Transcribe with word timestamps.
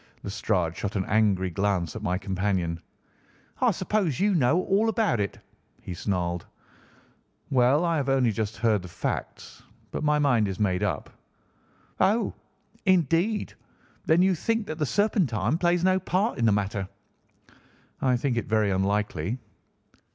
Lestrade 0.23 0.75
shot 0.75 0.95
an 0.95 1.05
angry 1.05 1.51
glance 1.51 1.95
at 1.95 2.01
my 2.01 2.17
companion. 2.17 2.81
"I 3.59 3.69
suppose 3.69 4.19
you 4.19 4.33
know 4.33 4.63
all 4.63 4.89
about 4.89 5.19
it," 5.19 5.37
he 5.79 5.93
snarled. 5.93 6.47
"Well, 7.51 7.85
I 7.85 7.97
have 7.97 8.09
only 8.09 8.31
just 8.31 8.57
heard 8.57 8.81
the 8.81 8.87
facts, 8.87 9.61
but 9.91 10.03
my 10.03 10.17
mind 10.17 10.47
is 10.47 10.59
made 10.59 10.81
up." 10.81 11.11
"Oh, 11.99 12.33
indeed! 12.87 13.53
Then 14.07 14.23
you 14.23 14.33
think 14.33 14.65
that 14.65 14.79
the 14.79 14.87
Serpentine 14.87 15.59
plays 15.59 15.83
no 15.83 15.99
part 15.99 16.39
in 16.39 16.45
the 16.45 16.51
matter?" 16.51 16.89
"I 18.01 18.17
think 18.17 18.37
it 18.37 18.47
very 18.49 18.71
unlikely." 18.71 19.37